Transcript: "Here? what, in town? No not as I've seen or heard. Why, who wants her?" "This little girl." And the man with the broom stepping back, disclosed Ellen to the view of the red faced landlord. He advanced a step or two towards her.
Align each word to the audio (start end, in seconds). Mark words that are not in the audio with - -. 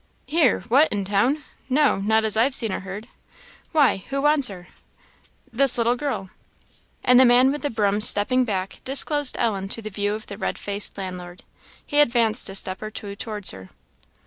"Here? 0.25 0.61
what, 0.61 0.91
in 0.91 1.05
town? 1.05 1.43
No 1.69 1.97
not 1.97 2.25
as 2.25 2.35
I've 2.35 2.55
seen 2.55 2.71
or 2.73 2.79
heard. 2.79 3.07
Why, 3.71 3.97
who 4.09 4.19
wants 4.23 4.47
her?" 4.47 4.67
"This 5.53 5.77
little 5.77 5.95
girl." 5.95 6.31
And 7.03 7.19
the 7.19 7.23
man 7.23 7.51
with 7.51 7.61
the 7.61 7.69
broom 7.69 8.01
stepping 8.01 8.43
back, 8.43 8.81
disclosed 8.83 9.35
Ellen 9.37 9.67
to 9.69 9.79
the 9.83 9.91
view 9.91 10.15
of 10.15 10.25
the 10.25 10.39
red 10.39 10.57
faced 10.57 10.97
landlord. 10.97 11.43
He 11.85 11.99
advanced 11.99 12.49
a 12.49 12.55
step 12.55 12.81
or 12.81 12.89
two 12.89 13.15
towards 13.15 13.51
her. 13.51 13.69